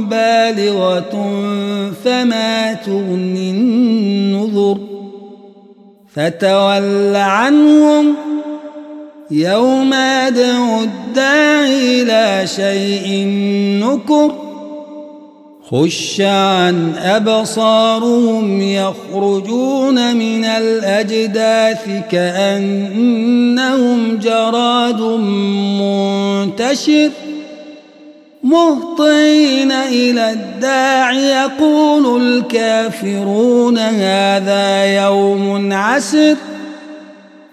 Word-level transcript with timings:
بالغة 0.00 1.12
فما 2.04 2.72
تغني 2.72 3.50
النذر. 3.50 4.78
فتول 6.14 7.16
عنهم 7.16 8.14
يوم 9.30 9.94
يدعو 9.94 10.80
الداعي 10.80 12.02
إلى 12.02 12.46
شيء 12.46 13.26
نكر. 13.84 14.34
خش 15.70 16.20
عن 16.20 16.92
أبصارهم 16.98 18.62
يخرجون 18.62 20.16
من 20.16 20.44
الأجداث 20.44 21.88
كأنهم 22.10 23.38
جراد 24.18 25.00
منتشر. 25.80 27.10
مهطعين 28.44 29.72
إلى 29.72 30.32
الداع 30.32 31.12
يقول 31.12 32.22
الكافرون 32.22 33.78
هذا 33.78 34.84
يوم 34.84 35.72
عسر. 35.72 36.36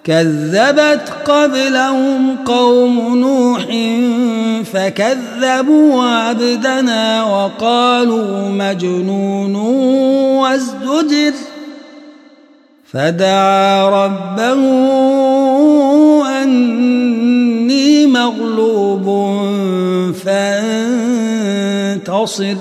كذبت 0.04 1.14
قبلهم 1.26 2.36
قوم 2.46 3.18
نوح 3.18 3.64
فكذبوا 4.74 6.04
عبدنا 6.04 7.24
وقالوا 7.24 8.50
مجنون 8.50 9.56
وازدجر. 10.36 11.34
فدعا 12.94 13.90
ربه 13.90 14.56
فانتصر 22.26 22.56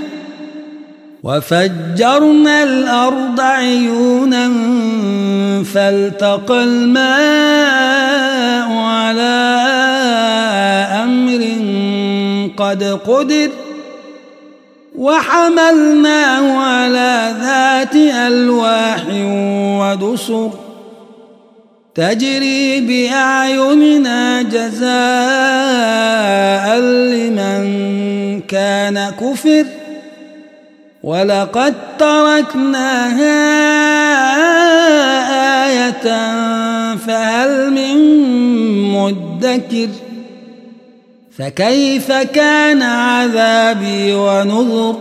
وفجرنا 1.22 2.62
الأرض 2.62 3.40
عيونا 3.40 4.48
فالتقى 5.74 6.64
الماء 6.64 7.04
على 8.76 9.34
أمر 11.04 11.42
قد 12.56 12.82
قدر. 13.06 13.63
وحملناه 15.04 16.58
على 16.58 17.34
ذات 17.40 17.94
ألواح 17.96 19.02
ودسر 19.80 20.50
تجري 21.94 22.80
بأعيننا 22.80 24.42
جزاء 24.42 24.88
لمن 26.80 27.64
كان 28.40 29.10
كفر 29.20 29.66
ولقد 31.02 31.74
تركناها 31.98 33.44
آية 35.66 36.06
فهل 36.96 37.70
من 37.70 37.98
مدكر 38.92 39.88
فكيف 41.38 42.12
كان 42.12 42.82
عذابي 42.82 44.14
ونذر؟ 44.14 44.96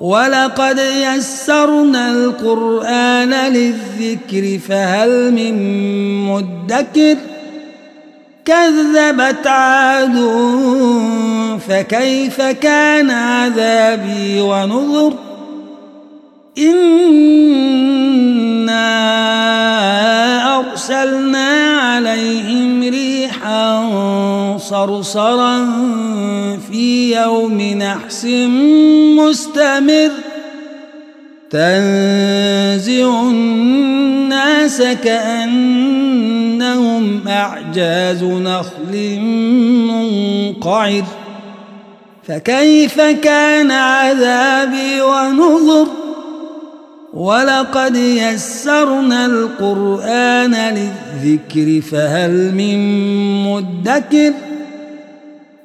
ولقد 0.00 0.78
يسرنا 0.78 2.10
القرآن 2.10 3.30
للذكر 3.30 4.58
فهل 4.68 5.32
من 5.32 5.54
مدكر؟ 6.24 7.16
كذبت 8.44 9.46
عاد 9.46 10.16
فكيف 11.68 12.42
كان 12.42 13.10
عذابي 13.10 14.40
ونذر؟ 14.40 15.14
إنا 16.58 17.40
أرسلنا 20.58 21.59
صرصرا 24.80 25.66
في 26.70 27.16
يوم 27.16 27.60
نحس 27.60 28.24
مستمر. 29.18 30.10
تنزع 31.50 33.22
الناس 33.22 34.82
كأنهم 35.04 36.08
أعجاز 37.28 38.24
نخل 38.24 39.20
منقعر. 39.88 41.04
فكيف 42.28 43.00
كان 43.00 43.70
عذابي 43.70 45.00
ونذر؟ 45.00 45.86
ولقد 47.14 47.96
يسرنا 47.96 49.26
القرآن 49.26 50.54
للذكر 50.54 51.80
فهل 51.90 52.54
من 52.54 52.78
مدكر؟ 53.44 54.32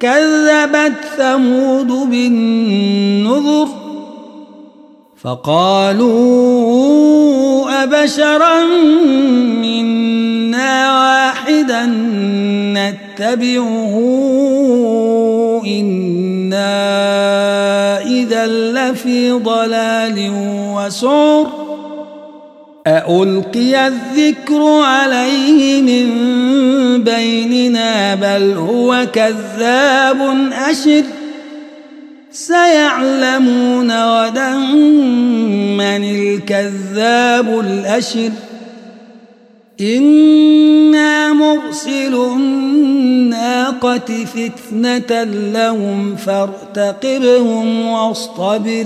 كذبت 0.05 0.93
ثمود 1.17 1.87
بالنذر 1.87 3.67
فقالوا 5.17 6.05
أبشرا 7.83 8.63
منا 9.61 10.99
واحدا 10.99 11.85
نتبعه 12.77 13.95
إنا 15.65 16.71
إذا 18.01 18.47
لفي 18.47 19.31
ضلال 19.31 20.31
وسعر 20.75 21.64
أألقي 22.87 23.87
الذكر 23.87 24.61
عليه 24.63 25.81
من 25.81 26.07
بيننا 27.03 28.15
بل 28.15 28.57
هو 28.57 29.07
كذاب 29.13 30.49
أشر 30.69 31.03
سيعلمون 32.31 33.91
غدا 33.91 34.55
من 35.77 36.03
الكذاب 36.03 37.59
الأشر 37.59 38.31
إنا 39.81 41.33
مرسل 41.33 42.15
الناقة 42.15 44.25
فتنة 44.25 45.23
لهم 45.53 46.15
فارتقبهم 46.15 47.87
واصطبر 47.87 48.85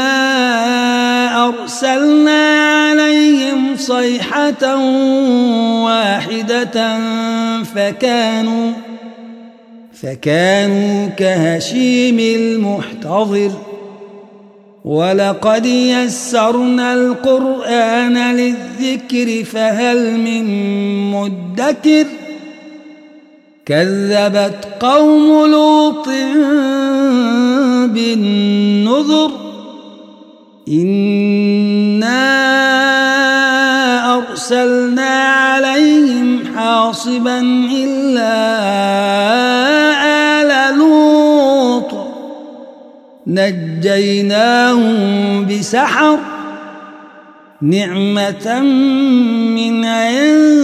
صيحة 3.91 4.75
واحدة 5.83 6.99
فكانوا 7.63 8.71
فكانوا 10.01 11.07
كهشيم 11.07 12.19
المحتضر. 12.19 13.51
ولقد 14.85 15.65
يسرنا 15.65 16.93
القرآن 16.93 18.35
للذكر 18.35 19.43
فهل 19.43 20.19
من 20.19 20.45
مدكر؟ 21.11 22.05
كذبت 23.65 24.67
قوم 24.79 25.51
لوط 25.51 26.07
بالنذر. 27.93 29.31
إنا 30.69 32.70
أرسلنا 34.31 35.33
عليهم 35.33 36.55
حاصبا 36.55 37.39
إلا 37.73 38.33
آل 40.41 40.77
لوط. 40.77 41.91
نجيناهم 43.27 44.97
بسحر 45.47 46.19
نعمة 47.61 48.59
من 49.55 49.85
عندنا. 49.85 50.63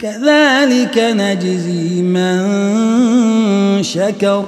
كذلك 0.00 0.98
نجزي 0.98 2.02
من 2.02 2.42
شكر. 3.82 4.44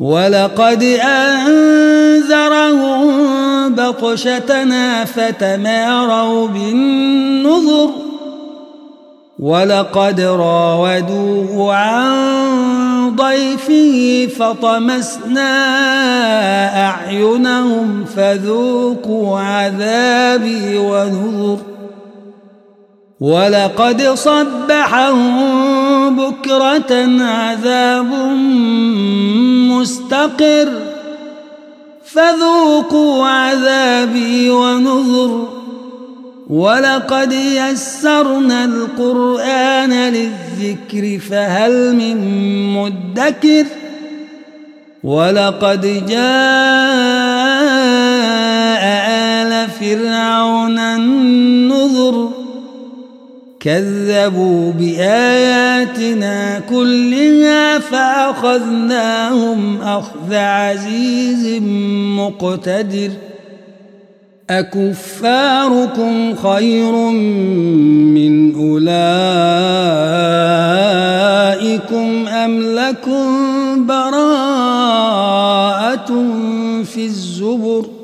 ولقد 0.00 0.82
أنذرهم 0.82 2.93
بطشتنا 3.76 5.04
فتماروا 5.04 6.48
بالنذر 6.48 7.90
ولقد 9.38 10.20
راودوه 10.20 11.74
عن 11.74 13.16
ضيفه 13.16 14.28
فطمسنا 14.38 15.50
أعينهم 16.88 18.04
فذوقوا 18.04 19.40
عذابي 19.40 20.78
ونذر 20.78 21.58
ولقد 23.20 24.02
صبحهم 24.02 25.46
بكرة 26.16 27.22
عذاب 27.22 28.12
مستقر 29.70 30.93
فذوقوا 32.14 33.26
عذابي 33.26 34.50
ونذر. 34.50 35.48
ولقد 36.50 37.32
يسرنا 37.32 38.64
القرآن 38.64 39.92
للذكر 39.92 41.18
فهل 41.30 41.96
من 41.96 42.16
مدكر؟ 42.74 43.66
ولقد 45.04 46.06
جاء 46.08 46.24
آل 49.08 49.70
فرعون 49.80 50.78
النذر. 50.78 51.63
كذبوا 53.64 54.72
بآياتنا 54.72 56.60
كلها 56.70 57.78
فأخذناهم 57.78 59.80
أخذ 59.80 60.34
عزيز 60.34 61.62
مقتدر. 62.18 63.10
أكفاركم 64.50 66.36
خير 66.36 66.92
من 68.12 68.54
أولئكم 68.54 68.84
أم 72.28 72.62
لكم 72.62 73.26
براءة 73.86 74.64
في 76.84 77.04
الزبر؟ 77.04 78.03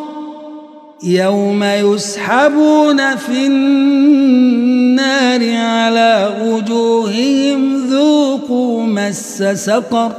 يوم 1.03 1.63
يسحبون 1.63 3.15
في 3.15 3.47
النار 3.47 5.01
على 5.57 6.29
وجوههم 6.41 7.87
ذوقوا 7.89 8.83
مس 8.83 9.43
سقر 9.43 10.11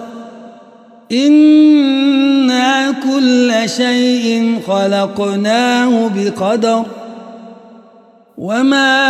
إنا 1.13 2.91
كل 2.91 3.53
شيء 3.67 4.59
خلقناه 4.67 6.11
بقدر 6.17 6.85
وما 8.39 9.03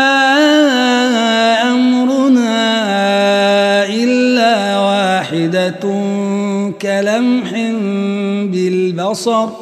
أمرنا 1.71 2.63
إلا 3.87 4.79
واحدة 4.79 5.81
كلمح 6.83 7.53
بالبصر 8.53 9.62